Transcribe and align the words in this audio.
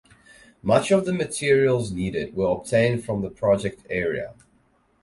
Much 0.63 0.89
of 0.91 1.05
the 1.05 1.13
materials 1.13 1.91
needed 1.91 2.35
were 2.35 2.49
obtained 2.49 3.05
from 3.05 3.21
the 3.21 3.29
project 3.29 3.85
area. 3.87 4.33